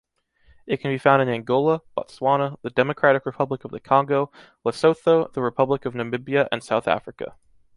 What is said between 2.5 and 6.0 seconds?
the Democratic Republic of the Congo, Lesotho, the Republic of